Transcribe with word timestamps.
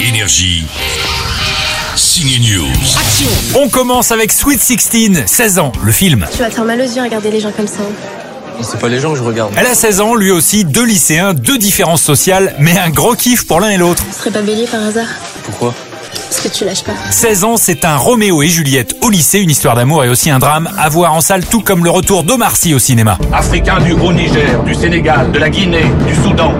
Énergie. 0.00 0.64
Signe 1.96 2.40
News. 2.40 2.66
On 3.54 3.68
commence 3.68 4.10
avec 4.12 4.32
Sweet 4.32 4.60
16, 4.60 5.24
16 5.26 5.58
ans, 5.58 5.72
le 5.82 5.92
film. 5.92 6.26
Tu 6.32 6.38
vas 6.38 6.48
te 6.48 6.54
faire 6.54 6.64
mal 6.64 6.80
aux 6.80 6.84
yeux 6.84 7.00
à 7.00 7.04
regarder 7.04 7.30
les 7.30 7.40
gens 7.40 7.52
comme 7.52 7.66
ça. 7.66 7.82
C'est 8.62 8.78
pas 8.80 8.88
les 8.88 9.00
gens 9.00 9.12
que 9.12 9.18
je 9.18 9.22
regarde. 9.22 9.52
Elle 9.56 9.66
a 9.66 9.74
16 9.74 10.00
ans, 10.00 10.14
lui 10.14 10.30
aussi, 10.30 10.64
deux 10.64 10.84
lycéens, 10.84 11.34
deux 11.34 11.58
différences 11.58 12.02
sociales, 12.02 12.54
mais 12.58 12.76
un 12.78 12.90
gros 12.90 13.14
kiff 13.14 13.46
pour 13.46 13.60
l'un 13.60 13.70
et 13.70 13.76
l'autre. 13.78 14.02
Tu 14.06 14.18
serais 14.18 14.30
pas 14.30 14.42
bélier 14.42 14.66
par 14.66 14.82
hasard 14.84 15.06
Pourquoi 15.44 15.74
Parce 16.28 16.40
que 16.40 16.48
tu 16.48 16.64
lâches 16.64 16.84
pas. 16.84 16.92
16 17.10 17.44
ans, 17.44 17.56
c'est 17.56 17.84
un 17.84 17.96
Roméo 17.96 18.42
et 18.42 18.48
Juliette 18.48 18.96
au 19.02 19.10
lycée, 19.10 19.40
une 19.40 19.50
histoire 19.50 19.74
d'amour 19.76 20.04
et 20.04 20.08
aussi 20.08 20.30
un 20.30 20.38
drame 20.38 20.70
à 20.78 20.88
voir 20.88 21.14
en 21.14 21.20
salle, 21.20 21.44
tout 21.46 21.60
comme 21.60 21.84
le 21.84 21.90
retour 21.90 22.22
d'Omar 22.24 22.56
Sy 22.56 22.74
au 22.74 22.78
cinéma. 22.78 23.18
Africains 23.32 23.80
du 23.80 23.92
Haut-Niger, 23.92 24.62
du 24.64 24.74
Sénégal, 24.74 25.30
de 25.32 25.38
la 25.38 25.48
Guinée, 25.48 25.84
du 26.06 26.14
Soudan. 26.22 26.54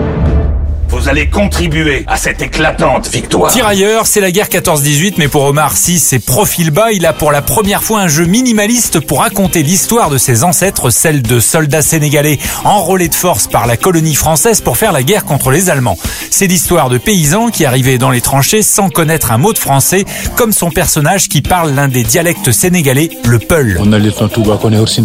Vous 1.01 1.09
allez 1.09 1.29
contribuer 1.29 2.03
à 2.05 2.15
cette 2.15 2.43
éclatante 2.43 3.09
victoire. 3.09 3.51
Tirailleurs, 3.51 4.05
c'est 4.05 4.21
la 4.21 4.29
guerre 4.29 4.49
14-18, 4.49 5.15
mais 5.17 5.29
pour 5.29 5.45
Omar 5.45 5.75
Sy, 5.75 5.97
c'est 5.97 6.19
profil 6.19 6.69
bas. 6.69 6.91
Il 6.91 7.07
a 7.07 7.11
pour 7.11 7.31
la 7.31 7.41
première 7.41 7.81
fois 7.81 8.01
un 8.01 8.07
jeu 8.07 8.25
minimaliste 8.25 8.99
pour 8.99 9.21
raconter 9.21 9.63
l'histoire 9.63 10.11
de 10.11 10.19
ses 10.19 10.43
ancêtres, 10.43 10.91
celle 10.91 11.23
de 11.23 11.39
soldats 11.39 11.81
sénégalais 11.81 12.37
enrôlés 12.65 13.09
de 13.09 13.15
force 13.15 13.47
par 13.47 13.65
la 13.65 13.77
colonie 13.77 14.13
française 14.13 14.61
pour 14.61 14.77
faire 14.77 14.91
la 14.91 15.01
guerre 15.01 15.25
contre 15.25 15.49
les 15.49 15.71
Allemands. 15.71 15.97
C'est 16.29 16.45
l'histoire 16.45 16.91
de 16.91 16.99
paysans 16.99 17.49
qui 17.49 17.65
arrivaient 17.65 17.97
dans 17.97 18.11
les 18.11 18.21
tranchées 18.21 18.61
sans 18.61 18.89
connaître 18.89 19.31
un 19.31 19.39
mot 19.39 19.53
de 19.53 19.57
français, 19.57 20.05
comme 20.35 20.51
son 20.51 20.69
personnage 20.69 21.29
qui 21.29 21.41
parle 21.41 21.71
l'un 21.71 21.87
des 21.87 22.03
dialectes 22.03 22.51
sénégalais, 22.51 23.09
le 23.25 23.39
peul. 23.39 23.79
On 23.79 23.91
a 23.91 23.97
les 23.97 24.11
Touba 24.11 24.57
qu'on 24.57 24.71
est 24.71 24.77
aussi. 24.77 25.01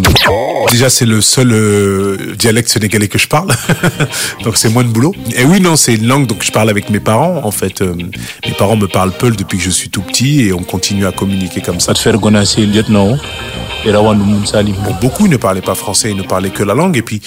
Déjà, 0.71 0.91
c'est 0.91 1.07
le 1.07 1.23
seul 1.23 1.53
euh, 1.53 2.35
dialecte 2.39 2.69
sénégalais 2.69 3.09
que 3.09 3.19
je 3.19 3.29
parle, 3.29 3.49
donc 4.45 4.59
c'est 4.59 4.69
moins 4.69 4.85
de 4.85 4.89
boulot. 4.89 5.15
Et 5.35 5.45
oui, 5.45 5.61
non, 5.61 5.77
c'est 5.87 5.95
une 5.95 6.09
langue 6.09 6.27
donc 6.27 6.43
je 6.43 6.51
parle 6.51 6.69
avec 6.69 6.91
mes 6.91 6.99
parents. 6.99 7.43
En 7.45 7.53
fait, 7.53 7.81
euh, 7.81 7.95
mes 7.95 8.53
parents 8.59 8.75
me 8.75 8.89
parlent 8.89 9.13
peul 9.13 9.37
depuis 9.37 9.57
que 9.57 9.63
je 9.63 9.71
suis 9.71 9.89
tout 9.89 10.03
petit 10.03 10.41
et 10.41 10.53
on 10.53 10.65
continue 10.65 11.07
à 11.07 11.13
communiquer 11.13 11.61
comme 11.61 11.79
ça. 11.79 11.93
Beaucoup 15.01 15.29
ne 15.29 15.37
parlaient 15.37 15.61
pas 15.61 15.77
français, 15.77 16.11
ils 16.11 16.17
ne 16.17 16.25
parlaient 16.25 16.51
que 16.51 16.65
la 16.65 16.75
langue. 16.75 16.97
Et 16.97 17.03
puis, 17.03 17.21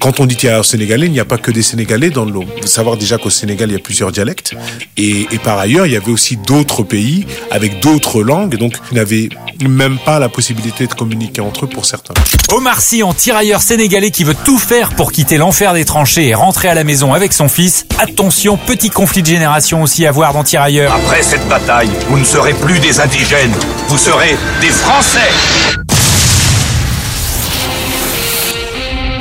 quand 0.00 0.20
on 0.20 0.26
dit 0.26 0.36
tirailleurs 0.36 0.64
sénégalais, 0.64 1.06
il 1.06 1.12
n'y 1.12 1.18
a 1.18 1.24
pas 1.24 1.38
que 1.38 1.50
des 1.50 1.62
Sénégalais 1.62 2.10
dans 2.10 2.24
le. 2.24 2.34
Faut 2.60 2.66
savoir 2.68 2.96
déjà 2.96 3.18
qu'au 3.18 3.30
Sénégal, 3.30 3.70
il 3.70 3.72
y 3.72 3.76
a 3.76 3.80
plusieurs 3.80 4.12
dialectes. 4.12 4.54
Et, 4.96 5.26
et 5.32 5.38
par 5.38 5.58
ailleurs, 5.58 5.86
il 5.86 5.92
y 5.92 5.96
avait 5.96 6.12
aussi 6.12 6.36
d'autres 6.36 6.84
pays 6.84 7.26
avec 7.50 7.80
d'autres 7.80 8.22
langues. 8.22 8.56
Donc, 8.56 8.74
n'avaient 8.92 9.28
même 9.68 9.98
pas 9.98 10.18
la 10.18 10.28
possibilité 10.28 10.86
de 10.86 10.94
communiquer 10.94 11.40
entre 11.40 11.64
eux 11.64 11.68
pour 11.68 11.84
certains. 11.84 12.14
Omar 12.52 12.80
Sy 12.80 13.02
en 13.02 13.14
tirailleur 13.14 13.62
sénégalais 13.62 14.10
qui 14.10 14.24
veut 14.24 14.36
tout 14.44 14.58
faire 14.58 14.94
pour 14.94 15.12
quitter 15.12 15.36
l'enfer 15.36 15.74
des 15.74 15.84
tranchées 15.84 16.28
et 16.28 16.34
rentrer 16.34 16.68
à 16.68 16.74
la 16.74 16.84
maison 16.84 17.12
avec 17.14 17.32
son 17.32 17.48
fils. 17.48 17.86
Attention, 17.98 18.56
petit 18.56 18.90
conflit 18.90 19.22
de 19.22 19.26
génération 19.28 19.82
aussi 19.82 20.06
à 20.06 20.12
voir 20.12 20.32
dans 20.32 20.44
Tirailleurs. 20.44 20.92
Après 20.94 21.22
cette 21.22 21.46
bataille, 21.48 21.90
vous 22.08 22.18
ne 22.18 22.24
serez 22.24 22.54
plus 22.54 22.78
des 22.78 23.00
indigènes, 23.00 23.54
vous 23.88 23.98
serez 23.98 24.36
des 24.60 24.68
Français. 24.68 25.20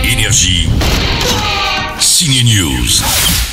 Énergie. 0.04 0.70
Signe 2.00 2.44
News. 2.46 3.53